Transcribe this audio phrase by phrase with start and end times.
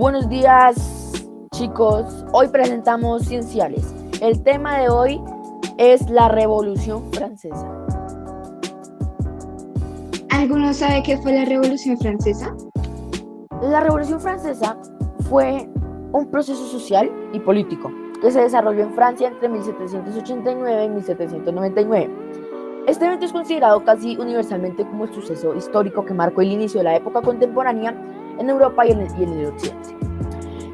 [0.00, 1.12] Buenos días
[1.52, 3.94] chicos, hoy presentamos Cienciales.
[4.22, 5.20] El tema de hoy
[5.76, 7.70] es la Revolución Francesa.
[10.30, 12.56] ¿Alguno sabe qué fue la Revolución Francesa?
[13.60, 14.78] La Revolución Francesa
[15.28, 15.68] fue
[16.12, 22.10] un proceso social y político que se desarrolló en Francia entre 1789 y 1799.
[22.86, 26.84] Este evento es considerado casi universalmente como el suceso histórico que marcó el inicio de
[26.84, 27.94] la época contemporánea
[28.40, 29.96] en Europa y en el, Occidente.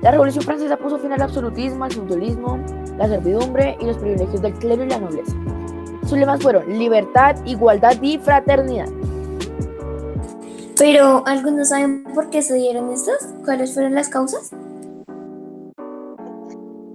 [0.02, 2.58] La Revolución Francesa puso fin al absolutismo, al feudalismo,
[2.96, 5.36] la servidumbre y los privilegios del clero y la nobleza.
[6.02, 8.88] Sus lemas fueron libertad, igualdad y fraternidad.
[10.78, 13.16] Pero, ¿algunos saben por qué se dieron estos?
[13.44, 14.52] ¿Cuáles fueron las causas?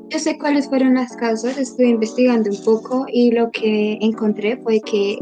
[0.09, 4.81] Yo sé cuáles fueron las causas, estuve investigando un poco y lo que encontré fue
[4.81, 5.17] que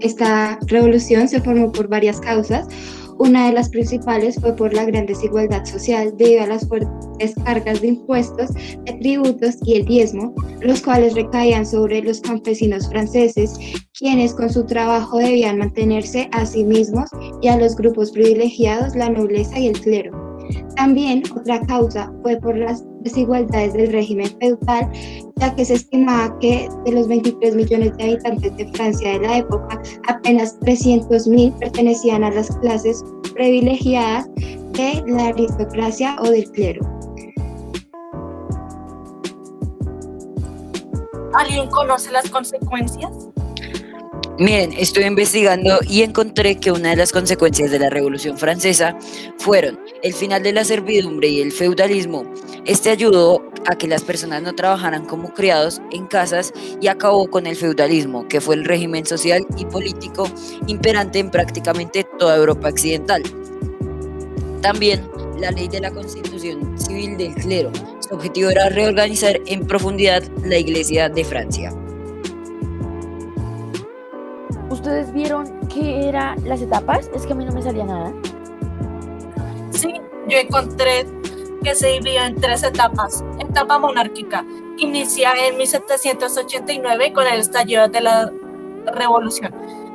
[0.00, 2.66] esta revolución se formó por varias causas.
[3.20, 7.82] Una de las principales fue por la gran desigualdad social debido a las fuertes cargas
[7.82, 13.58] de impuestos, de tributos y el diezmo, los cuales recaían sobre los campesinos franceses,
[13.98, 17.10] quienes con su trabajo debían mantenerse a sí mismos
[17.42, 20.30] y a los grupos privilegiados, la nobleza y el clero.
[20.76, 24.90] También otra causa fue por las desigualdades del régimen feudal,
[25.36, 29.38] ya que se estimaba que de los 23 millones de habitantes de Francia de la
[29.38, 33.04] época, apenas 300.000 pertenecían a las clases
[33.40, 36.82] privilegiadas de la aristocracia o del clero.
[41.32, 43.29] ¿Alguien conoce las consecuencias?
[44.40, 48.96] Miren, estuve investigando y encontré que una de las consecuencias de la Revolución Francesa
[49.36, 52.24] fueron el final de la servidumbre y el feudalismo.
[52.64, 57.46] Este ayudó a que las personas no trabajaran como criados en casas y acabó con
[57.46, 60.26] el feudalismo, que fue el régimen social y político
[60.66, 63.22] imperante en prácticamente toda Europa occidental.
[64.62, 65.06] También
[65.38, 67.72] la ley de la constitución civil del clero.
[68.08, 71.74] Su objetivo era reorganizar en profundidad la Iglesia de Francia.
[74.70, 77.10] ¿Ustedes vieron qué eran las etapas?
[77.12, 78.12] Es que a mí no me salía nada.
[79.72, 81.06] Sí, yo encontré
[81.62, 83.24] que se dividía en tres etapas.
[83.40, 84.44] Etapa monárquica,
[84.78, 88.32] inicia en 1789 con el estallido de la
[88.94, 89.52] revolución.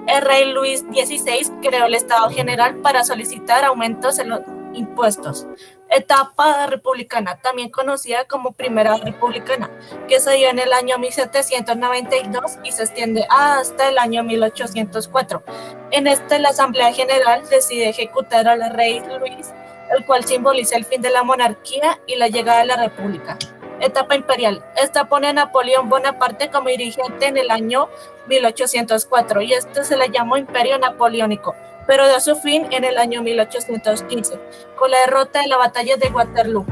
[0.07, 4.41] El rey Luis XVI creó el Estado General para solicitar aumentos en los
[4.73, 5.47] impuestos.
[5.95, 9.69] Etapa republicana, también conocida como Primera Republicana,
[10.07, 15.43] que se dio en el año 1792 y se extiende hasta el año 1804.
[15.91, 19.53] En este, la Asamblea General decide ejecutar al rey Luis,
[19.95, 23.37] el cual simboliza el fin de la monarquía y la llegada de la República.
[23.85, 24.63] Etapa imperial.
[24.81, 27.87] Esta pone a Napoleón Bonaparte como dirigente en el año
[28.27, 31.55] 1804 y este se le llamó Imperio Napoleónico
[31.87, 34.39] pero dio su fin en el año 1815,
[34.77, 36.65] con la derrota de la batalla de Waterloo.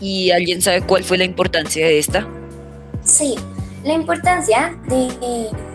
[0.00, 2.26] ¿Y alguien sabe cuál fue la importancia de esta?
[3.04, 3.34] Sí,
[3.82, 5.08] la importancia de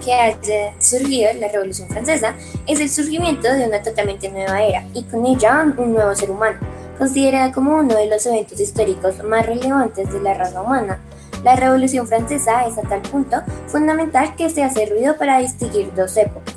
[0.03, 2.35] que haya surgido la Revolución Francesa
[2.67, 6.59] es el surgimiento de una totalmente nueva era y con ella un nuevo ser humano,
[6.97, 10.99] considerada como uno de los eventos históricos más relevantes de la raza humana.
[11.43, 13.37] La Revolución Francesa es a tal punto
[13.67, 16.53] fundamental que se ha servido para distinguir dos épocas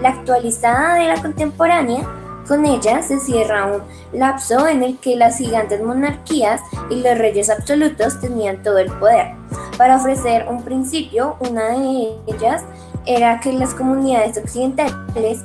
[0.00, 2.06] la actualizada de la contemporánea,
[2.48, 7.48] con ella se cierra un lapso en el que las gigantes monarquías y los reyes
[7.48, 9.34] absolutos tenían todo el poder.
[9.76, 12.64] Para ofrecer un principio, una de ellas
[13.06, 15.44] era que las comunidades occidentales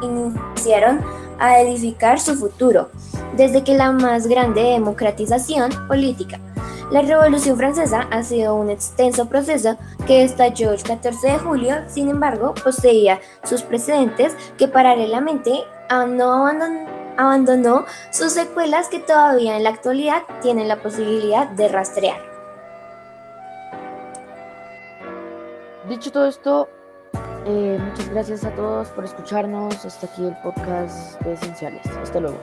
[0.00, 1.00] iniciaron
[1.38, 2.88] a edificar su futuro,
[3.36, 6.38] desde que la más grande democratización política
[6.90, 12.08] la Revolución Francesa ha sido un extenso proceso que estalló el 14 de julio, sin
[12.08, 16.46] embargo, poseía sus precedentes que paralelamente no
[17.18, 22.22] abandonó, sus secuelas que todavía en la actualidad tienen la posibilidad de rastrear.
[25.90, 26.68] Dicho todo esto,
[27.44, 29.84] eh, muchas gracias a todos por escucharnos.
[29.84, 31.86] Hasta aquí el podcast de Esenciales.
[32.02, 32.38] Hasta luego.